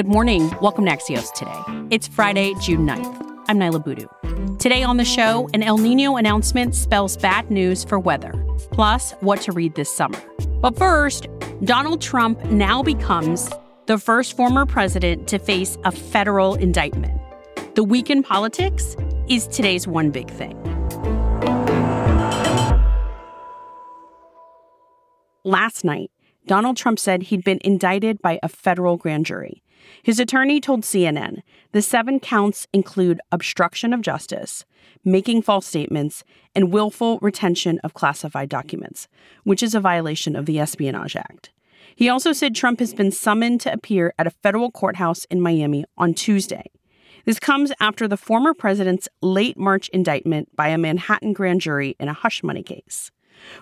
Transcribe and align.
Good 0.00 0.08
morning. 0.08 0.50
Welcome 0.62 0.86
to 0.86 0.90
Axios 0.92 1.30
today. 1.34 1.86
It's 1.94 2.08
Friday, 2.08 2.54
June 2.58 2.86
9th. 2.86 3.44
I'm 3.48 3.58
Niala 3.58 3.84
Boodhoo. 3.84 4.56
Today 4.56 4.82
on 4.82 4.96
the 4.96 5.04
show, 5.04 5.50
an 5.52 5.62
El 5.62 5.76
Nino 5.76 6.16
announcement 6.16 6.74
spells 6.74 7.18
bad 7.18 7.50
news 7.50 7.84
for 7.84 7.98
weather, 7.98 8.32
plus 8.72 9.12
what 9.20 9.42
to 9.42 9.52
read 9.52 9.74
this 9.74 9.94
summer. 9.94 10.18
But 10.62 10.78
first, 10.78 11.26
Donald 11.64 12.00
Trump 12.00 12.42
now 12.46 12.82
becomes 12.82 13.50
the 13.84 13.98
first 13.98 14.38
former 14.38 14.64
president 14.64 15.28
to 15.28 15.38
face 15.38 15.76
a 15.84 15.92
federal 15.92 16.54
indictment. 16.54 17.20
The 17.74 17.84
week 17.84 18.08
in 18.08 18.22
politics 18.22 18.96
is 19.28 19.46
today's 19.48 19.86
one 19.86 20.10
big 20.10 20.30
thing. 20.30 20.56
Last 25.44 25.84
night, 25.84 26.10
Donald 26.46 26.76
Trump 26.76 26.98
said 26.98 27.24
he'd 27.24 27.44
been 27.44 27.60
indicted 27.62 28.20
by 28.22 28.38
a 28.42 28.48
federal 28.48 28.96
grand 28.96 29.26
jury. 29.26 29.62
His 30.02 30.20
attorney 30.20 30.60
told 30.60 30.82
CNN 30.82 31.42
the 31.72 31.82
seven 31.82 32.20
counts 32.20 32.66
include 32.72 33.20
obstruction 33.32 33.92
of 33.92 34.00
justice, 34.00 34.64
making 35.04 35.42
false 35.42 35.66
statements, 35.66 36.24
and 36.54 36.72
willful 36.72 37.18
retention 37.20 37.78
of 37.84 37.94
classified 37.94 38.48
documents, 38.48 39.08
which 39.44 39.62
is 39.62 39.74
a 39.74 39.80
violation 39.80 40.36
of 40.36 40.46
the 40.46 40.58
Espionage 40.58 41.16
Act. 41.16 41.50
He 41.96 42.08
also 42.08 42.32
said 42.32 42.54
Trump 42.54 42.80
has 42.80 42.94
been 42.94 43.10
summoned 43.10 43.60
to 43.62 43.72
appear 43.72 44.14
at 44.18 44.26
a 44.26 44.30
federal 44.30 44.70
courthouse 44.70 45.24
in 45.26 45.40
Miami 45.40 45.84
on 45.98 46.14
Tuesday. 46.14 46.64
This 47.26 47.38
comes 47.38 47.72
after 47.80 48.08
the 48.08 48.16
former 48.16 48.54
president's 48.54 49.08
late 49.20 49.58
March 49.58 49.88
indictment 49.90 50.54
by 50.56 50.68
a 50.68 50.78
Manhattan 50.78 51.32
grand 51.32 51.60
jury 51.60 51.96
in 52.00 52.08
a 52.08 52.14
hush 52.14 52.42
money 52.42 52.62
case. 52.62 53.10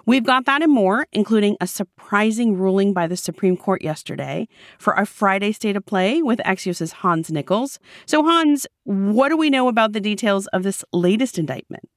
We've 0.06 0.24
got 0.24 0.46
that 0.46 0.62
and 0.62 0.72
more, 0.72 1.06
including 1.12 1.56
a 1.60 1.66
surprising 1.66 2.56
ruling 2.56 2.92
by 2.92 3.06
the 3.06 3.16
Supreme 3.16 3.56
Court 3.56 3.82
yesterday 3.82 4.48
for 4.78 4.94
our 4.94 5.06
Friday 5.06 5.52
State 5.52 5.76
of 5.76 5.86
Play 5.86 6.22
with 6.22 6.38
Axios' 6.40 6.92
Hans 6.92 7.30
Nichols. 7.30 7.78
So, 8.06 8.22
Hans, 8.22 8.66
what 8.84 9.28
do 9.28 9.36
we 9.36 9.50
know 9.50 9.68
about 9.68 9.92
the 9.92 10.00
details 10.00 10.46
of 10.48 10.62
this 10.62 10.84
latest 10.92 11.38
indictment? 11.38 11.88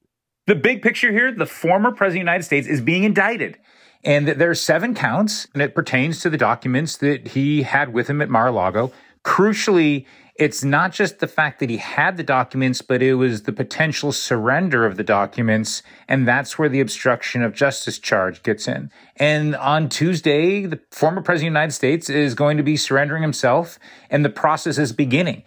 The 0.47 0.56
big 0.56 0.81
picture 0.81 1.11
here 1.11 1.31
the 1.31 1.45
former 1.45 1.91
president 1.91 2.08
of 2.08 2.14
the 2.14 2.31
United 2.31 2.44
States 2.44 2.67
is 2.67 2.81
being 2.81 3.03
indicted. 3.03 3.58
And 4.03 4.28
there 4.28 4.50
are 4.50 4.56
seven 4.56 4.95
counts, 4.95 5.47
and 5.53 5.61
it 5.61 5.75
pertains 5.75 6.22
to 6.22 6.30
the 6.30 6.38
documents 6.38 6.97
that 6.97 7.30
he 7.30 7.61
had 7.61 7.94
with 7.94 8.09
him 8.09 8.22
at 8.22 8.30
Mar 8.30 8.47
a 8.47 8.52
Lago. 8.52 8.91
Crucially, 9.23 10.05
it's 10.36 10.64
not 10.64 10.91
just 10.91 11.19
the 11.19 11.27
fact 11.27 11.59
that 11.59 11.69
he 11.69 11.77
had 11.77 12.17
the 12.17 12.23
documents, 12.23 12.81
but 12.81 13.03
it 13.03 13.14
was 13.16 13.44
the 13.44 13.52
potential 13.52 14.11
surrender 14.11 14.86
of 14.86 14.97
the 14.97 15.03
documents. 15.03 15.83
And 16.08 16.28
that's 16.28 16.58
where 16.58 16.69
the 16.69 16.80
obstruction 16.80 17.44
of 17.44 17.53
justice 17.53 18.00
charge 18.00 18.41
gets 18.41 18.67
in. 18.67 18.89
And 19.17 19.55
on 19.55 19.89
Tuesday, 19.89 20.66
the 20.66 20.80
former 20.89 21.22
president 21.22 21.50
of 21.50 21.53
the 21.53 21.59
United 21.59 21.73
States 21.73 22.09
is 22.09 22.33
going 22.33 22.58
to 22.58 22.63
be 22.63 22.78
surrendering 22.78 23.22
himself, 23.22 23.78
and 24.09 24.25
the 24.25 24.30
process 24.30 24.78
is 24.78 24.94
beginning. 24.94 25.44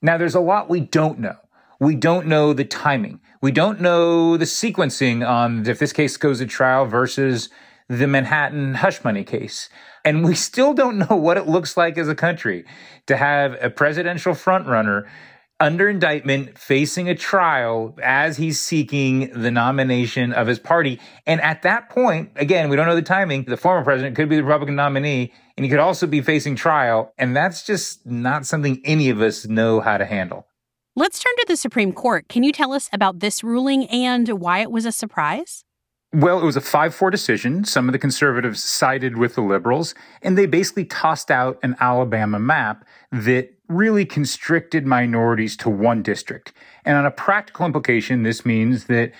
Now, 0.00 0.18
there's 0.18 0.34
a 0.34 0.40
lot 0.40 0.68
we 0.68 0.80
don't 0.80 1.20
know. 1.20 1.36
We 1.78 1.94
don't 1.94 2.26
know 2.26 2.52
the 2.52 2.64
timing. 2.64 3.20
We 3.40 3.52
don't 3.52 3.80
know 3.80 4.36
the 4.36 4.44
sequencing 4.44 5.28
on 5.28 5.66
if 5.68 5.78
this 5.78 5.92
case 5.92 6.16
goes 6.16 6.38
to 6.38 6.46
trial 6.46 6.86
versus 6.86 7.48
the 7.98 8.06
Manhattan 8.06 8.74
hush 8.74 9.04
money 9.04 9.22
case. 9.22 9.68
And 10.04 10.24
we 10.24 10.34
still 10.34 10.72
don't 10.72 10.98
know 10.98 11.16
what 11.16 11.36
it 11.36 11.46
looks 11.46 11.76
like 11.76 11.98
as 11.98 12.08
a 12.08 12.14
country 12.14 12.64
to 13.06 13.16
have 13.16 13.56
a 13.60 13.68
presidential 13.68 14.32
frontrunner 14.32 15.06
under 15.60 15.88
indictment 15.88 16.58
facing 16.58 17.08
a 17.08 17.14
trial 17.14 17.96
as 18.02 18.36
he's 18.38 18.60
seeking 18.60 19.30
the 19.40 19.50
nomination 19.50 20.32
of 20.32 20.46
his 20.46 20.58
party. 20.58 20.98
And 21.26 21.40
at 21.42 21.62
that 21.62 21.90
point, 21.90 22.32
again, 22.34 22.68
we 22.68 22.76
don't 22.76 22.86
know 22.86 22.96
the 22.96 23.02
timing. 23.02 23.44
The 23.44 23.58
former 23.58 23.84
president 23.84 24.16
could 24.16 24.28
be 24.28 24.36
the 24.36 24.42
Republican 24.42 24.74
nominee 24.74 25.32
and 25.56 25.64
he 25.64 25.70
could 25.70 25.78
also 25.78 26.06
be 26.06 26.22
facing 26.22 26.56
trial. 26.56 27.12
And 27.18 27.36
that's 27.36 27.64
just 27.64 28.06
not 28.06 28.46
something 28.46 28.80
any 28.84 29.10
of 29.10 29.20
us 29.20 29.46
know 29.46 29.80
how 29.80 29.98
to 29.98 30.06
handle. 30.06 30.46
Let's 30.96 31.22
turn 31.22 31.34
to 31.36 31.44
the 31.46 31.56
Supreme 31.56 31.92
Court. 31.92 32.28
Can 32.28 32.42
you 32.42 32.52
tell 32.52 32.72
us 32.72 32.88
about 32.92 33.20
this 33.20 33.44
ruling 33.44 33.86
and 33.86 34.28
why 34.40 34.60
it 34.60 34.70
was 34.70 34.86
a 34.86 34.92
surprise? 34.92 35.64
Well, 36.14 36.38
it 36.38 36.44
was 36.44 36.56
a 36.56 36.60
5 36.60 36.94
4 36.94 37.10
decision. 37.10 37.64
Some 37.64 37.88
of 37.88 37.92
the 37.92 37.98
conservatives 37.98 38.62
sided 38.62 39.16
with 39.16 39.34
the 39.34 39.40
liberals, 39.40 39.94
and 40.20 40.36
they 40.36 40.44
basically 40.44 40.84
tossed 40.84 41.30
out 41.30 41.58
an 41.62 41.74
Alabama 41.80 42.38
map 42.38 42.84
that 43.10 43.54
really 43.68 44.04
constricted 44.04 44.84
minorities 44.84 45.56
to 45.56 45.70
one 45.70 46.02
district. 46.02 46.52
And 46.84 46.98
on 46.98 47.06
a 47.06 47.10
practical 47.10 47.64
implication, 47.64 48.24
this 48.24 48.44
means 48.44 48.84
that 48.84 49.12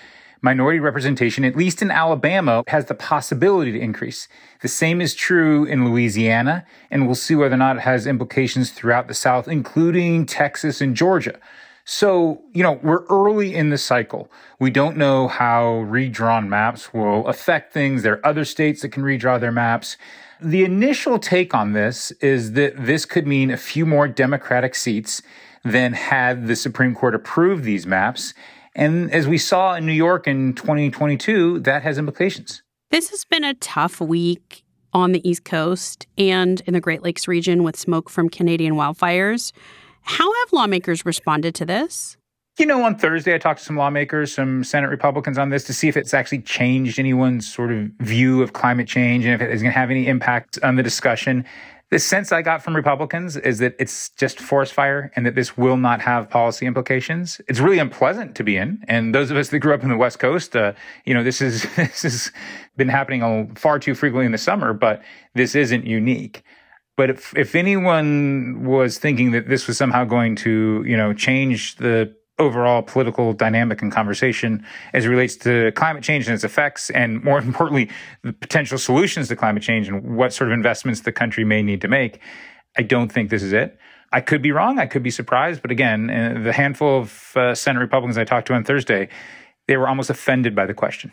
minority 0.43 0.79
representation, 0.79 1.43
at 1.43 1.55
least 1.55 1.81
in 1.81 1.89
Alabama, 1.89 2.63
has 2.67 2.85
the 2.85 2.93
possibility 2.93 3.71
to 3.71 3.79
increase. 3.79 4.27
The 4.61 4.67
same 4.67 5.01
is 5.01 5.15
true 5.15 5.65
in 5.65 5.89
Louisiana, 5.89 6.63
and 6.91 7.07
we'll 7.07 7.15
see 7.15 7.33
whether 7.33 7.55
or 7.55 7.57
not 7.57 7.77
it 7.77 7.81
has 7.83 8.05
implications 8.05 8.69
throughout 8.69 9.07
the 9.07 9.15
South, 9.15 9.47
including 9.47 10.27
Texas 10.27 10.79
and 10.79 10.95
Georgia. 10.95 11.39
So, 11.85 12.41
you 12.53 12.63
know, 12.63 12.79
we're 12.81 13.05
early 13.05 13.53
in 13.55 13.69
the 13.69 13.77
cycle. 13.77 14.31
We 14.59 14.71
don't 14.71 14.95
know 14.95 15.27
how 15.27 15.79
redrawn 15.81 16.49
maps 16.49 16.93
will 16.93 17.27
affect 17.27 17.73
things. 17.73 18.03
There 18.03 18.13
are 18.13 18.25
other 18.25 18.45
states 18.45 18.81
that 18.81 18.89
can 18.89 19.03
redraw 19.03 19.39
their 19.39 19.51
maps. 19.51 19.97
The 20.41 20.63
initial 20.63 21.19
take 21.19 21.53
on 21.53 21.73
this 21.73 22.11
is 22.21 22.53
that 22.53 22.85
this 22.85 23.05
could 23.05 23.27
mean 23.27 23.51
a 23.51 23.57
few 23.57 23.85
more 23.85 24.07
Democratic 24.07 24.75
seats 24.75 25.21
than 25.65 25.93
had 25.93 26.47
the 26.47 26.55
Supreme 26.55 26.95
Court 26.95 27.15
approved 27.15 27.63
these 27.63 27.85
maps. 27.85 28.33
And 28.75 29.11
as 29.11 29.27
we 29.27 29.37
saw 29.37 29.75
in 29.75 29.85
New 29.85 29.93
York 29.93 30.27
in 30.27 30.53
2022, 30.53 31.59
that 31.59 31.83
has 31.83 31.97
implications. 31.97 32.63
This 32.91 33.09
has 33.09 33.25
been 33.25 33.43
a 33.43 33.53
tough 33.55 33.99
week 33.99 34.63
on 34.93 35.11
the 35.11 35.27
East 35.27 35.43
Coast 35.43 36.07
and 36.17 36.61
in 36.61 36.73
the 36.73 36.79
Great 36.79 37.03
Lakes 37.03 37.27
region 37.27 37.63
with 37.63 37.77
smoke 37.77 38.09
from 38.09 38.29
Canadian 38.29 38.75
wildfires. 38.75 39.51
How 40.03 40.31
have 40.31 40.53
lawmakers 40.53 41.05
responded 41.05 41.55
to 41.55 41.65
this? 41.65 42.17
You 42.59 42.67
know, 42.67 42.83
on 42.83 42.95
Thursday, 42.95 43.33
I 43.33 43.39
talked 43.39 43.59
to 43.59 43.65
some 43.65 43.77
lawmakers, 43.77 44.31
some 44.31 44.63
Senate 44.63 44.89
Republicans 44.89 45.39
on 45.39 45.49
this 45.49 45.63
to 45.63 45.73
see 45.73 45.87
if 45.87 45.97
it's 45.97 46.13
actually 46.13 46.41
changed 46.41 46.99
anyone's 46.99 47.51
sort 47.51 47.71
of 47.71 47.89
view 47.99 48.43
of 48.43 48.53
climate 48.53 48.87
change 48.87 49.25
and 49.25 49.33
if 49.33 49.41
it 49.41 49.51
is 49.51 49.63
going 49.63 49.73
to 49.73 49.79
have 49.79 49.89
any 49.89 50.07
impact 50.07 50.59
on 50.61 50.75
the 50.75 50.83
discussion. 50.83 51.45
The 51.89 51.97
sense 51.97 52.31
I 52.31 52.43
got 52.43 52.63
from 52.63 52.75
Republicans 52.75 53.37
is 53.37 53.57
that 53.59 53.75
it's 53.79 54.09
just 54.11 54.39
forest 54.39 54.73
fire 54.73 55.11
and 55.15 55.25
that 55.25 55.33
this 55.33 55.57
will 55.57 55.77
not 55.77 55.99
have 56.01 56.29
policy 56.29 56.67
implications. 56.67 57.41
It's 57.47 57.59
really 57.59 57.79
unpleasant 57.79 58.35
to 58.35 58.43
be 58.43 58.55
in. 58.57 58.83
And 58.87 59.15
those 59.15 59.31
of 59.31 59.37
us 59.37 59.49
that 59.49 59.59
grew 59.59 59.73
up 59.73 59.81
in 59.83 59.89
the 59.89 59.97
West 59.97 60.19
Coast, 60.19 60.55
uh, 60.55 60.73
you 61.05 61.13
know, 61.13 61.23
this 61.23 61.41
is, 61.41 61.63
this 61.75 62.03
has 62.03 62.31
been 62.77 62.89
happening 62.89 63.55
far 63.55 63.79
too 63.79 63.95
frequently 63.95 64.25
in 64.27 64.31
the 64.31 64.37
summer, 64.37 64.73
but 64.73 65.01
this 65.33 65.55
isn't 65.55 65.85
unique. 65.85 66.43
But 66.95 67.09
if, 67.09 67.35
if 67.35 67.55
anyone 67.55 68.65
was 68.65 68.99
thinking 68.99 69.31
that 69.31 69.47
this 69.47 69.67
was 69.67 69.77
somehow 69.77 70.03
going 70.05 70.35
to, 70.37 70.83
you 70.85 70.95
know, 70.95 71.13
change 71.13 71.75
the 71.77 72.13
overall 72.39 72.81
political 72.81 73.33
dynamic 73.33 73.81
and 73.81 73.91
conversation 73.91 74.65
as 74.93 75.05
it 75.05 75.09
relates 75.09 75.35
to 75.37 75.71
climate 75.73 76.03
change 76.03 76.27
and 76.27 76.35
its 76.35 76.43
effects, 76.43 76.89
and 76.91 77.23
more 77.23 77.39
importantly, 77.49 77.89
the 78.23 78.33
potential 78.33 78.77
solutions 78.77 79.27
to 79.29 79.35
climate 79.35 79.63
change 79.63 79.87
and 79.87 80.15
what 80.15 80.33
sort 80.33 80.49
of 80.49 80.53
investments 80.53 81.01
the 81.01 81.11
country 81.11 81.43
may 81.43 81.61
need 81.61 81.81
to 81.81 81.87
make, 81.87 82.19
I 82.77 82.83
don't 82.83 83.11
think 83.11 83.29
this 83.29 83.43
is 83.43 83.53
it. 83.53 83.77
I 84.11 84.21
could 84.21 84.43
be 84.43 84.51
wrong. 84.51 84.77
I 84.77 84.85
could 84.85 85.01
be 85.01 85.09
surprised. 85.09 85.61
But 85.63 85.71
again, 85.71 86.09
uh, 86.09 86.39
the 86.43 86.53
handful 86.53 86.99
of 86.99 87.33
uh, 87.35 87.55
Senate 87.55 87.79
Republicans 87.79 88.17
I 88.17 88.23
talked 88.23 88.47
to 88.47 88.53
on 88.53 88.63
Thursday, 88.63 89.09
they 89.67 89.77
were 89.77 89.87
almost 89.87 90.11
offended 90.11 90.55
by 90.55 90.67
the 90.67 90.73
question. 90.73 91.11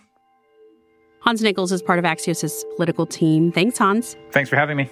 Hans 1.21 1.43
Nichols 1.43 1.73
is 1.73 1.83
part 1.83 1.99
of 1.99 2.05
Axios' 2.05 2.63
political 2.77 3.07
team. 3.07 3.53
Thanks, 3.53 3.79
Hans. 3.79 4.17
Thanks 4.33 4.51
for 4.51 4.57
having 4.57 4.77
me. 4.77 4.91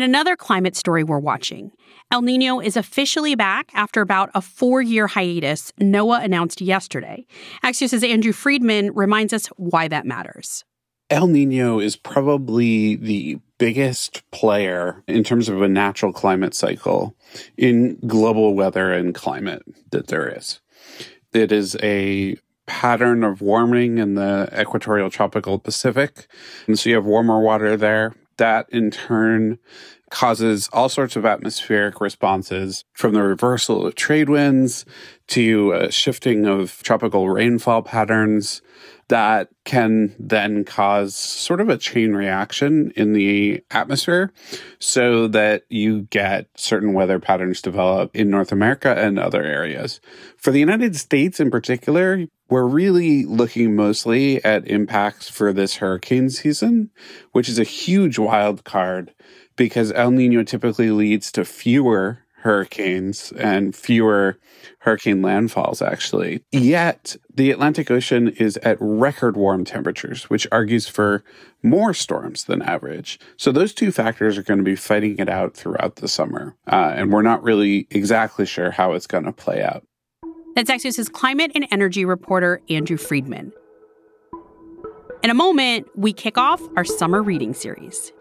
And 0.00 0.08
another 0.08 0.34
climate 0.34 0.76
story 0.76 1.04
we're 1.04 1.18
watching. 1.18 1.72
El 2.10 2.22
Nino 2.22 2.58
is 2.58 2.74
officially 2.74 3.34
back 3.34 3.70
after 3.74 4.00
about 4.00 4.30
a 4.34 4.40
four 4.40 4.80
year 4.80 5.06
hiatus, 5.06 5.74
NOAA 5.78 6.24
announced 6.24 6.62
yesterday. 6.62 7.26
Axios' 7.62 8.02
Andrew 8.08 8.32
Freedman 8.32 8.94
reminds 8.94 9.34
us 9.34 9.48
why 9.58 9.88
that 9.88 10.06
matters. 10.06 10.64
El 11.10 11.26
Nino 11.26 11.80
is 11.80 11.96
probably 11.96 12.96
the 12.96 13.40
biggest 13.58 14.22
player 14.30 15.04
in 15.06 15.22
terms 15.22 15.50
of 15.50 15.60
a 15.60 15.68
natural 15.68 16.14
climate 16.14 16.54
cycle 16.54 17.14
in 17.58 17.98
global 18.06 18.54
weather 18.54 18.94
and 18.94 19.14
climate 19.14 19.62
that 19.90 20.06
there 20.06 20.34
is. 20.34 20.60
It 21.34 21.52
is 21.52 21.76
a 21.82 22.38
pattern 22.66 23.22
of 23.22 23.42
warming 23.42 23.98
in 23.98 24.14
the 24.14 24.48
equatorial 24.58 25.10
tropical 25.10 25.58
Pacific. 25.58 26.26
And 26.66 26.78
so 26.78 26.88
you 26.88 26.94
have 26.94 27.04
warmer 27.04 27.38
water 27.38 27.76
there 27.76 28.14
that 28.40 28.66
in 28.70 28.90
turn 28.90 29.58
causes 30.10 30.68
all 30.72 30.88
sorts 30.88 31.14
of 31.14 31.24
atmospheric 31.24 32.00
responses 32.00 32.84
from 32.92 33.14
the 33.14 33.22
reversal 33.22 33.86
of 33.86 33.94
trade 33.94 34.28
winds 34.28 34.84
to 35.28 35.72
a 35.72 35.92
shifting 35.92 36.46
of 36.46 36.82
tropical 36.82 37.28
rainfall 37.28 37.82
patterns 37.82 38.60
that 39.10 39.48
can 39.64 40.14
then 40.20 40.64
cause 40.64 41.16
sort 41.16 41.60
of 41.60 41.68
a 41.68 41.76
chain 41.76 42.12
reaction 42.12 42.92
in 42.94 43.12
the 43.12 43.62
atmosphere 43.72 44.32
so 44.78 45.26
that 45.26 45.64
you 45.68 46.02
get 46.02 46.46
certain 46.56 46.92
weather 46.92 47.18
patterns 47.18 47.60
develop 47.60 48.14
in 48.14 48.30
North 48.30 48.52
America 48.52 48.94
and 48.96 49.18
other 49.18 49.42
areas. 49.42 50.00
For 50.36 50.52
the 50.52 50.60
United 50.60 50.94
States 50.94 51.40
in 51.40 51.50
particular, 51.50 52.24
we're 52.48 52.66
really 52.66 53.24
looking 53.24 53.74
mostly 53.74 54.42
at 54.44 54.68
impacts 54.68 55.28
for 55.28 55.52
this 55.52 55.76
hurricane 55.76 56.30
season, 56.30 56.90
which 57.32 57.48
is 57.48 57.58
a 57.58 57.64
huge 57.64 58.16
wild 58.16 58.62
card 58.62 59.12
because 59.56 59.90
El 59.92 60.12
Nino 60.12 60.44
typically 60.44 60.92
leads 60.92 61.32
to 61.32 61.44
fewer 61.44 62.24
hurricanes 62.40 63.32
and 63.32 63.74
fewer 63.74 64.38
hurricane 64.80 65.22
landfalls, 65.22 65.86
actually. 65.86 66.42
Yet, 66.52 67.16
the 67.34 67.50
Atlantic 67.50 67.90
Ocean 67.90 68.28
is 68.28 68.56
at 68.58 68.76
record 68.80 69.36
warm 69.36 69.64
temperatures, 69.64 70.30
which 70.30 70.46
argues 70.50 70.88
for 70.88 71.22
more 71.62 71.94
storms 71.94 72.44
than 72.44 72.62
average. 72.62 73.18
So, 73.36 73.52
those 73.52 73.74
two 73.74 73.92
factors 73.92 74.38
are 74.38 74.42
going 74.42 74.58
to 74.58 74.64
be 74.64 74.76
fighting 74.76 75.18
it 75.18 75.28
out 75.28 75.54
throughout 75.54 75.96
the 75.96 76.08
summer. 76.08 76.56
Uh, 76.66 76.92
and 76.94 77.12
we're 77.12 77.22
not 77.22 77.42
really 77.42 77.86
exactly 77.90 78.46
sure 78.46 78.70
how 78.70 78.92
it's 78.92 79.06
going 79.06 79.24
to 79.24 79.32
play 79.32 79.62
out. 79.62 79.84
That's 80.54 80.70
Axios' 80.70 81.10
climate 81.10 81.52
and 81.54 81.66
energy 81.70 82.04
reporter, 82.04 82.60
Andrew 82.68 82.96
Freedman. 82.96 83.52
In 85.22 85.30
a 85.30 85.34
moment, 85.34 85.86
we 85.94 86.12
kick 86.12 86.38
off 86.38 86.62
our 86.76 86.84
summer 86.84 87.22
reading 87.22 87.52
series. 87.52 88.12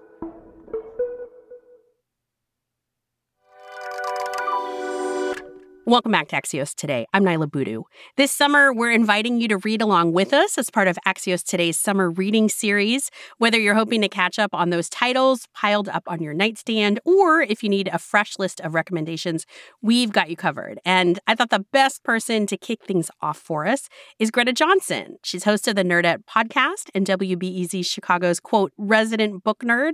Welcome 5.89 6.11
back 6.11 6.27
to 6.27 6.35
Axios 6.35 6.75
Today. 6.75 7.07
I'm 7.13 7.23
Niala 7.23 7.49
Boodhoo. 7.49 7.81
This 8.15 8.31
summer, 8.31 8.71
we're 8.71 8.91
inviting 8.91 9.41
you 9.41 9.47
to 9.47 9.57
read 9.57 9.81
along 9.81 10.13
with 10.13 10.35
us 10.35 10.55
as 10.59 10.69
part 10.69 10.87
of 10.87 10.99
Axios 11.03 11.43
Today's 11.43 11.79
summer 11.79 12.11
reading 12.11 12.47
series. 12.47 13.09
Whether 13.39 13.59
you're 13.59 13.73
hoping 13.73 14.01
to 14.01 14.07
catch 14.07 14.37
up 14.37 14.53
on 14.53 14.69
those 14.69 14.87
titles 14.87 15.47
piled 15.55 15.89
up 15.89 16.03
on 16.05 16.21
your 16.21 16.35
nightstand, 16.35 16.99
or 17.05 17.41
if 17.41 17.63
you 17.63 17.69
need 17.69 17.89
a 17.91 17.97
fresh 17.97 18.37
list 18.37 18.59
of 18.59 18.75
recommendations, 18.75 19.47
we've 19.81 20.11
got 20.11 20.29
you 20.29 20.35
covered. 20.35 20.79
And 20.85 21.17
I 21.25 21.33
thought 21.33 21.49
the 21.49 21.65
best 21.71 22.03
person 22.03 22.45
to 22.45 22.55
kick 22.55 22.85
things 22.85 23.09
off 23.19 23.39
for 23.39 23.65
us 23.65 23.89
is 24.19 24.29
Greta 24.29 24.53
Johnsen. 24.53 25.15
She's 25.23 25.45
host 25.45 25.67
of 25.67 25.75
the 25.75 25.83
Nerdette 25.83 26.23
podcast 26.29 26.91
and 26.93 27.03
WBEZ 27.03 27.83
Chicago's 27.83 28.39
quote, 28.39 28.71
resident 28.77 29.43
book 29.43 29.63
nerd. 29.63 29.93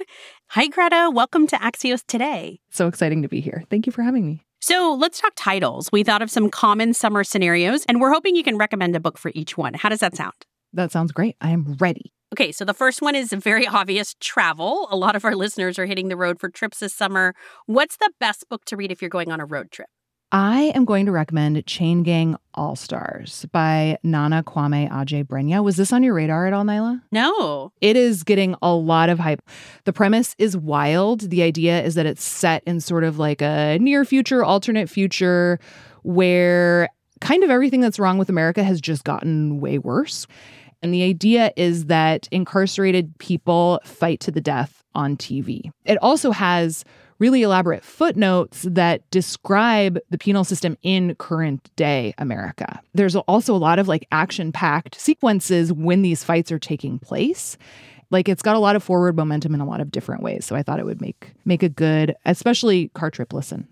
Hi, 0.49 0.67
Greta. 0.67 1.09
Welcome 1.09 1.47
to 1.47 1.55
Axios 1.55 2.03
Today. 2.05 2.59
So 2.69 2.89
exciting 2.89 3.21
to 3.21 3.29
be 3.29 3.39
here. 3.39 3.63
Thank 3.69 3.85
you 3.85 3.93
for 3.93 4.01
having 4.01 4.25
me. 4.25 4.41
So 4.67 4.97
let's 4.99 5.21
talk 5.21 5.33
titles. 5.35 5.91
We 5.91 6.03
thought 6.03 6.23
of 6.23 6.31
some 6.31 6.49
common 6.49 6.95
summer 6.95 7.23
scenarios, 7.23 7.85
and 7.87 8.01
we're 8.01 8.11
hoping 8.11 8.35
you 8.35 8.41
can 8.41 8.57
recommend 8.57 8.95
a 8.95 8.99
book 8.99 9.19
for 9.19 9.31
each 9.35 9.55
one. 9.55 9.75
How 9.75 9.89
does 9.89 9.99
that 9.99 10.15
sound? 10.15 10.33
That 10.73 10.91
sounds 10.91 11.11
great. 11.11 11.35
I 11.39 11.51
am 11.51 11.75
ready. 11.79 12.11
Okay, 12.33 12.51
so 12.51 12.65
the 12.65 12.73
first 12.73 12.99
one 12.99 13.13
is 13.13 13.31
very 13.31 13.67
obvious 13.67 14.15
travel. 14.19 14.87
A 14.89 14.95
lot 14.95 15.15
of 15.15 15.23
our 15.23 15.35
listeners 15.35 15.77
are 15.77 15.85
hitting 15.85 16.07
the 16.07 16.17
road 16.17 16.39
for 16.39 16.49
trips 16.49 16.79
this 16.79 16.95
summer. 16.95 17.35
What's 17.67 17.97
the 17.97 18.09
best 18.19 18.49
book 18.49 18.65
to 18.65 18.75
read 18.75 18.91
if 18.91 19.03
you're 19.03 19.09
going 19.09 19.31
on 19.31 19.39
a 19.39 19.45
road 19.45 19.69
trip? 19.69 19.87
I 20.35 20.73
am 20.75 20.83
going 20.83 21.05
to 21.05 21.13
recommend 21.13 21.65
Chain 21.65 22.03
Gang 22.03 22.35
All 22.55 22.75
Stars 22.75 23.45
by 23.53 23.97
Nana 24.03 24.43
Kwame 24.43 24.91
Adjei-Brenyah. 24.91 25.63
Was 25.63 25.77
this 25.77 25.93
on 25.93 26.03
your 26.03 26.13
radar 26.13 26.45
at 26.45 26.51
all, 26.51 26.65
Niala? 26.65 27.01
No. 27.09 27.71
It 27.79 27.95
is 27.95 28.25
getting 28.25 28.53
a 28.61 28.73
lot 28.73 29.07
of 29.07 29.17
hype. 29.17 29.41
The 29.85 29.93
premise 29.93 30.35
is 30.37 30.57
wild. 30.57 31.21
The 31.21 31.41
idea 31.41 31.81
is 31.81 31.95
that 31.95 32.05
it's 32.05 32.21
set 32.21 32.65
in 32.65 32.81
sort 32.81 33.05
of 33.05 33.17
like 33.17 33.41
a 33.41 33.77
near 33.79 34.03
future, 34.03 34.43
alternate 34.43 34.89
future 34.89 35.57
where 36.03 36.89
kind 37.21 37.45
of 37.45 37.49
everything 37.49 37.79
that's 37.79 37.97
wrong 37.97 38.17
with 38.17 38.27
America 38.27 38.61
has 38.61 38.81
just 38.81 39.05
gotten 39.05 39.61
way 39.61 39.77
worse. 39.77 40.27
And 40.81 40.93
the 40.93 41.03
idea 41.03 41.53
is 41.55 41.85
that 41.85 42.27
incarcerated 42.29 43.17
people 43.19 43.79
fight 43.85 44.19
to 44.19 44.31
the 44.31 44.41
death 44.41 44.83
on 44.93 45.15
TV. 45.15 45.71
It 45.85 45.97
also 46.01 46.31
has 46.31 46.83
really 47.19 47.41
elaborate 47.41 47.83
footnotes 47.83 48.63
that 48.63 49.09
describe 49.11 49.99
the 50.09 50.17
penal 50.17 50.43
system 50.43 50.77
in 50.81 51.15
current 51.15 51.69
day 51.75 52.13
America. 52.17 52.81
There's 52.93 53.15
also 53.15 53.55
a 53.55 53.57
lot 53.57 53.79
of 53.79 53.87
like 53.87 54.07
action 54.11 54.51
packed 54.51 54.99
sequences 54.99 55.71
when 55.71 56.01
these 56.01 56.23
fights 56.23 56.51
are 56.51 56.59
taking 56.59 56.99
place. 56.99 57.57
Like 58.11 58.29
it's 58.29 58.41
got 58.41 58.55
a 58.55 58.59
lot 58.59 58.75
of 58.75 58.83
forward 58.83 59.15
momentum 59.15 59.53
in 59.53 59.61
a 59.61 59.65
lot 59.65 59.81
of 59.81 59.91
different 59.91 60.21
ways. 60.21 60.45
So 60.45 60.55
I 60.55 60.63
thought 60.63 60.79
it 60.79 60.85
would 60.85 61.01
make 61.01 61.33
make 61.45 61.63
a 61.63 61.69
good, 61.69 62.15
especially 62.25 62.89
car 62.89 63.09
trip 63.09 63.33
listen. 63.33 63.67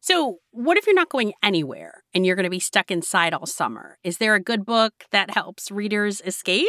So, 0.00 0.40
what 0.50 0.76
if 0.76 0.86
you're 0.86 0.94
not 0.94 1.08
going 1.08 1.32
anywhere 1.42 2.04
and 2.12 2.26
you're 2.26 2.36
going 2.36 2.44
to 2.44 2.50
be 2.50 2.60
stuck 2.60 2.90
inside 2.90 3.32
all 3.32 3.46
summer? 3.46 3.96
Is 4.04 4.18
there 4.18 4.34
a 4.34 4.40
good 4.40 4.66
book 4.66 4.92
that 5.12 5.30
helps 5.30 5.70
readers 5.70 6.20
escape? 6.26 6.68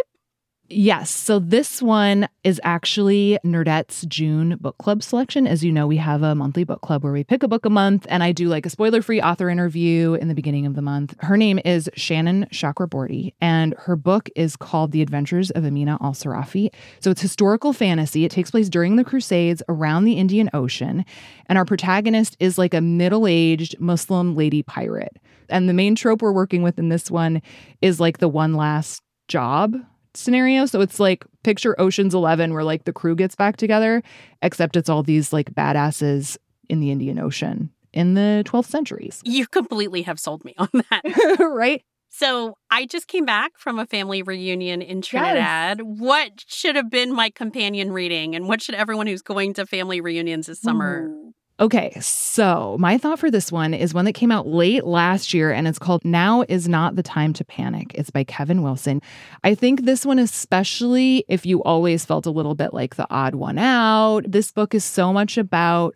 Yes. 0.67 1.12
So 1.12 1.38
this 1.38 1.79
one 1.79 2.27
is 2.44 2.59
actually 2.63 3.38
Nerdette's 3.45 4.03
June 4.07 4.57
book 4.59 4.75
club 4.79 5.03
selection. 5.03 5.45
As 5.45 5.63
you 5.63 5.71
know, 5.71 5.85
we 5.85 5.97
have 5.97 6.23
a 6.23 6.33
monthly 6.33 6.63
book 6.63 6.81
club 6.81 7.03
where 7.03 7.13
we 7.13 7.23
pick 7.23 7.44
a 7.44 7.47
book 7.47 7.65
a 7.65 7.69
month, 7.69 8.07
and 8.09 8.23
I 8.23 8.31
do 8.31 8.47
like 8.47 8.65
a 8.65 8.71
spoiler 8.71 9.03
free 9.03 9.21
author 9.21 9.47
interview 9.47 10.15
in 10.15 10.27
the 10.27 10.33
beginning 10.33 10.65
of 10.65 10.73
the 10.73 10.81
month. 10.81 11.13
Her 11.19 11.38
name 11.38 11.59
is 11.63 11.88
Shannon 11.95 12.47
Chakraborty, 12.51 13.35
and 13.39 13.75
her 13.77 13.95
book 13.95 14.27
is 14.35 14.56
called 14.56 14.91
The 14.91 15.03
Adventures 15.03 15.51
of 15.51 15.65
Amina 15.65 16.00
al 16.01 16.13
Sirafi. 16.13 16.73
So 17.00 17.12
it's 17.12 17.21
historical 17.21 17.71
fantasy. 17.71 18.25
It 18.25 18.31
takes 18.31 18.50
place 18.50 18.67
during 18.67 18.95
the 18.95 19.03
Crusades 19.03 19.62
around 19.69 20.06
the 20.06 20.13
Indian 20.13 20.50
Ocean, 20.51 21.06
and 21.47 21.59
our 21.59 21.65
protagonist 21.65 22.38
is 22.39 22.57
like 22.57 22.73
a 22.73 22.81
middle 22.81 23.27
aged 23.27 23.79
Muslim 23.79 24.35
lady 24.35 24.63
pirate. 24.63 25.17
And 25.47 25.69
the 25.69 25.73
main 25.73 25.94
trope 25.94 26.23
we're 26.23 26.31
working 26.31 26.63
with 26.63 26.79
in 26.79 26.89
this 26.89 27.12
one 27.12 27.44
is 27.83 28.00
like 28.00 28.17
the 28.17 28.27
one 28.27 28.56
last 28.56 29.03
job 29.27 29.75
scenario. 30.19 30.65
So 30.65 30.81
it's 30.81 31.00
like 31.00 31.25
picture 31.44 31.79
Ocean's 31.79 32.13
11 32.13 32.53
where 32.53 32.63
like 32.63 32.85
the 32.85 32.94
crew 32.94 33.15
gets 33.15 33.35
back 33.35 33.57
together, 33.57 34.03
except 34.41 34.75
it's 34.75 34.89
all 34.89 35.03
these 35.03 35.33
like 35.33 35.53
badasses 35.53 36.38
in 36.69 36.79
the 36.79 36.91
Indian 36.91 37.19
Ocean 37.19 37.69
in 37.94 38.13
the 38.13 38.44
12th 38.45 38.65
centuries. 38.65 39.21
You 39.23 39.47
completely 39.47 40.03
have 40.03 40.19
sold 40.19 40.44
me 40.44 40.53
on 40.57 40.69
that. 40.73 41.39
right? 41.39 41.83
So 42.09 42.57
I 42.71 42.85
just 42.85 43.07
came 43.07 43.25
back 43.25 43.57
from 43.57 43.77
a 43.77 43.85
family 43.85 44.21
reunion 44.21 44.81
in 44.81 45.01
Trinidad. 45.01 45.79
Yes. 45.79 45.85
What 45.85 46.45
should 46.47 46.77
have 46.77 46.89
been 46.89 47.13
my 47.13 47.29
companion 47.29 47.91
reading 47.91 48.35
and 48.35 48.47
what 48.47 48.62
should 48.62 48.75
everyone 48.75 49.07
who's 49.07 49.21
going 49.21 49.53
to 49.56 49.65
family 49.65 50.00
reunions 50.00 50.47
this 50.47 50.62
summer 50.62 51.07
Ooh. 51.07 51.33
Okay, 51.57 51.98
so 52.02 52.75
my 52.81 52.98
thought 52.98 53.18
for 53.18 53.31
this 53.31 53.50
one 53.50 53.74
is 53.74 53.94
one 53.94 54.04
that 54.04 54.12
came 54.12 54.30
out 54.30 54.46
late 54.46 54.84
last 54.84 55.34
year 55.34 55.54
and 55.54 55.69
it's 55.69 55.80
called 55.80 56.04
Now 56.04 56.44
is 56.50 56.68
Not 56.68 56.98
the 56.98 57.04
Time 57.04 57.31
to 57.31 57.46
Panic. 57.46 57.94
It's 57.96 58.10
by 58.10 58.25
Kevin 58.25 58.62
Wilson. 58.62 59.02
I 59.42 59.56
think 59.56 59.86
this 59.86 60.06
one, 60.06 60.19
especially 60.19 61.24
if 61.30 61.46
you 61.46 61.63
always 61.63 62.04
felt 62.04 62.25
a 62.25 62.30
little 62.31 62.56
bit 62.56 62.74
like 62.74 62.96
the 62.96 63.07
odd 63.10 63.36
one 63.36 63.57
out, 63.57 64.30
this 64.30 64.52
book 64.52 64.75
is 64.75 64.84
so 64.84 65.13
much 65.13 65.38
about 65.38 65.96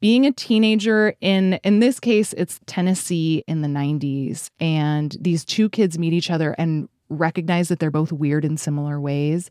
being 0.00 0.26
a 0.26 0.32
teenager 0.32 1.14
in 1.22 1.54
in 1.64 1.80
this 1.80 1.98
case 1.98 2.34
it's 2.34 2.60
Tennessee 2.66 3.42
in 3.48 3.62
the 3.62 3.68
90s 3.68 4.50
and 4.60 5.16
these 5.20 5.44
two 5.44 5.68
kids 5.70 5.98
meet 5.98 6.12
each 6.12 6.30
other 6.30 6.54
and 6.58 6.86
recognize 7.08 7.68
that 7.68 7.78
they're 7.78 7.90
both 7.90 8.12
weird 8.12 8.44
in 8.44 8.58
similar 8.58 9.00
ways. 9.00 9.48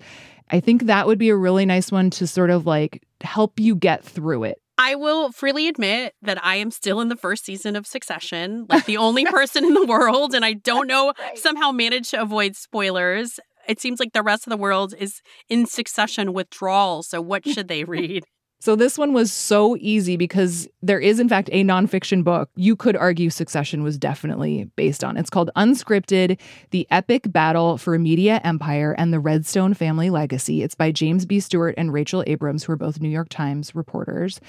I 0.51 0.59
think 0.59 0.83
that 0.83 1.07
would 1.07 1.17
be 1.17 1.29
a 1.29 1.35
really 1.35 1.65
nice 1.65 1.91
one 1.91 2.11
to 2.11 2.27
sort 2.27 2.51
of 2.51 2.67
like 2.67 3.03
help 3.21 3.59
you 3.59 3.75
get 3.75 4.05
through 4.05 4.43
it 4.43 4.61
I 4.77 4.95
will 4.95 5.31
freely 5.31 5.67
admit 5.67 6.13
that 6.21 6.43
I 6.43 6.57
am 6.57 6.71
still 6.71 7.01
in 7.01 7.09
the 7.09 7.15
first 7.15 7.45
season 7.45 7.75
of 7.75 7.87
Succession, 7.87 8.65
like 8.69 8.85
the 8.85 8.97
only 8.97 9.25
person 9.25 9.65
in 9.65 9.73
the 9.73 9.85
world, 9.85 10.33
and 10.33 10.45
I 10.45 10.53
don't 10.53 10.87
know 10.93 11.13
right. 11.17 11.37
somehow 11.37 11.71
manage 11.71 12.11
to 12.11 12.21
avoid 12.21 12.55
spoilers. 12.55 13.39
It 13.67 13.81
seems 13.81 13.99
like 13.99 14.13
the 14.13 14.23
rest 14.23 14.45
of 14.45 14.51
the 14.51 14.57
world 14.57 14.93
is 14.97 15.21
in 15.49 15.65
Succession 15.65 16.31
withdrawal. 16.31 17.03
So, 17.03 17.21
what 17.21 17.47
should 17.47 17.67
they 17.67 17.83
read? 17.83 18.23
So 18.59 18.75
this 18.75 18.97
one 18.97 19.13
was 19.13 19.31
so 19.31 19.77
easy 19.79 20.17
because 20.17 20.67
there 20.81 20.99
is, 20.99 21.19
in 21.19 21.29
fact, 21.29 21.49
a 21.51 21.63
nonfiction 21.63 22.23
book 22.23 22.49
you 22.55 22.75
could 22.75 22.95
argue 22.95 23.29
Succession 23.29 23.83
was 23.83 23.99
definitely 23.99 24.65
based 24.75 25.03
on. 25.03 25.15
It's 25.15 25.29
called 25.29 25.51
Unscripted 25.55 26.39
The 26.71 26.87
Epic 26.89 27.31
Battle 27.31 27.77
for 27.77 27.93
a 27.93 27.99
Media 27.99 28.41
Empire 28.43 28.95
and 28.97 29.13
the 29.13 29.19
Redstone 29.19 29.75
Family 29.75 30.09
Legacy. 30.09 30.63
It's 30.63 30.73
by 30.73 30.91
James 30.91 31.25
B. 31.25 31.39
Stewart 31.39 31.75
and 31.77 31.93
Rachel 31.93 32.23
Abrams, 32.25 32.63
who 32.63 32.73
are 32.73 32.77
both 32.77 32.99
New 32.99 33.09
York 33.09 33.29
Times 33.29 33.75
reporters. 33.75 34.41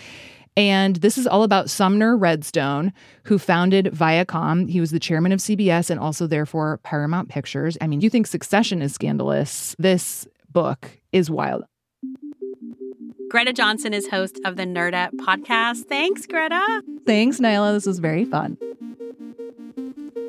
And 0.57 0.97
this 0.97 1.19
is 1.19 1.27
all 1.27 1.43
about 1.43 1.71
Sumner 1.71 2.17
Redstone, 2.17 2.93
who 3.25 3.39
founded 3.39 3.87
Viacom. 3.87 4.69
He 4.69 4.81
was 4.81 4.91
the 4.91 4.99
chairman 4.99 5.33
of 5.33 5.39
CBS 5.39 5.91
and 5.91 6.01
also, 6.01 6.27
therefore, 6.27 6.81
Paramount 6.83 7.29
Pictures. 7.29 7.77
I 7.81 7.87
mean, 7.87 8.01
you 8.01 8.11
think 8.11 8.27
Succession 8.27 8.81
is 8.81 8.95
scandalous. 8.95 9.77
This 9.79 10.27
book 10.51 10.99
is 11.13 11.31
wild. 11.31 11.65
Greta 13.29 13.53
Johnsen 13.53 13.93
is 13.93 14.09
host 14.09 14.41
of 14.47 14.57
the 14.57 14.65
Nerdette 14.65 15.13
podcast. 15.13 15.85
Thanks, 15.85 16.27
Greta. 16.27 16.83
Thanks, 17.05 17.39
Niala. 17.39 17.75
This 17.75 17.85
was 17.85 17.99
very 17.99 18.25
fun. 18.25 18.57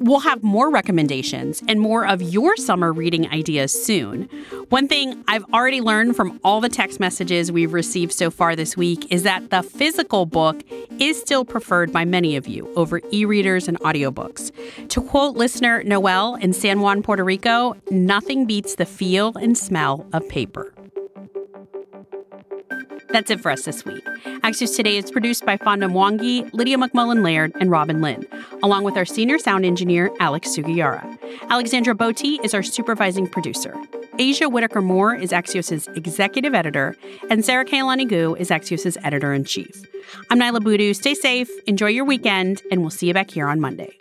We'll 0.01 0.19
have 0.19 0.43
more 0.43 0.69
recommendations 0.69 1.63
and 1.67 1.79
more 1.79 2.05
of 2.05 2.21
your 2.21 2.57
summer 2.57 2.91
reading 2.91 3.29
ideas 3.29 3.71
soon. 3.71 4.23
One 4.69 4.87
thing 4.87 5.23
I've 5.27 5.45
already 5.53 5.79
learned 5.81 6.17
from 6.17 6.39
all 6.43 6.59
the 6.59 6.69
text 6.69 6.99
messages 6.99 7.51
we've 7.51 7.73
received 7.73 8.11
so 8.11 8.29
far 8.31 8.55
this 8.55 8.75
week 8.75 9.09
is 9.11 9.23
that 9.23 9.49
the 9.49 9.63
physical 9.63 10.25
book 10.25 10.61
is 10.99 11.19
still 11.19 11.45
preferred 11.45 11.93
by 11.93 12.03
many 12.05 12.35
of 12.35 12.47
you 12.47 12.71
over 12.75 13.01
e 13.11 13.23
readers 13.23 13.67
and 13.67 13.79
audiobooks. 13.79 14.51
To 14.89 15.01
quote 15.01 15.37
listener 15.37 15.83
Noel 15.83 16.35
in 16.35 16.51
San 16.53 16.81
Juan, 16.81 17.01
Puerto 17.01 17.23
Rico, 17.23 17.75
nothing 17.91 18.45
beats 18.45 18.75
the 18.75 18.85
feel 18.85 19.37
and 19.37 19.57
smell 19.57 20.05
of 20.11 20.27
paper. 20.27 20.73
That's 23.11 23.31
it 23.31 23.41
for 23.41 23.49
us 23.51 23.63
this 23.63 23.85
week. 23.85 24.05
Axios 24.43 24.75
Today 24.75 24.97
is 24.97 25.09
produced 25.09 25.45
by 25.45 25.57
Fonda 25.57 25.87
Mwangi, 25.87 26.53
Lydia 26.53 26.77
McMullen 26.77 27.23
Laird, 27.23 27.51
and 27.59 27.71
Robin 27.71 28.01
Lynn, 28.01 28.25
along 28.61 28.83
with 28.83 28.95
our 28.97 29.05
senior 29.05 29.39
sound 29.39 29.65
engineer, 29.65 30.11
Alex 30.19 30.49
Sugiura. 30.49 31.17
Alexandra 31.49 31.95
Botti 31.95 32.43
is 32.43 32.53
our 32.53 32.61
supervising 32.63 33.27
producer. 33.27 33.75
Aja 34.19 34.47
Whitaker 34.47 34.81
Moore 34.81 35.15
is 35.15 35.31
Axios' 35.31 35.95
executive 35.97 36.53
editor, 36.53 36.95
and 37.29 37.43
Sara 37.43 37.65
Kehaulani 37.65 38.07
Goo 38.07 38.35
is 38.35 38.49
Axios' 38.49 38.97
editor 39.03 39.33
in 39.33 39.43
chief. 39.43 39.81
I'm 40.29 40.39
Niala 40.39 40.61
Boodhoo. 40.61 40.93
Stay 40.93 41.15
safe, 41.15 41.49
enjoy 41.65 41.87
your 41.87 42.05
weekend, 42.05 42.61
and 42.71 42.81
we'll 42.81 42.89
see 42.89 43.07
you 43.07 43.13
back 43.13 43.31
here 43.31 43.47
on 43.47 43.59
Monday. 43.59 43.97